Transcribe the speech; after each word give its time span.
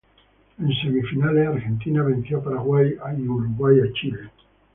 En 0.57 0.73
semifinales 0.81 1.47
Argentina 1.47 2.01
venció 2.01 2.39
a 2.39 2.43
Paraguay 2.43 2.95
y 3.15 3.21
Uruguay 3.27 3.81
a 3.87 3.93
Chile. 3.93 4.31